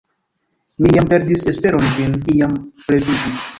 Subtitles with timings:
[0.85, 2.59] Mi jam perdis esperon vin iam
[2.97, 3.37] revidi!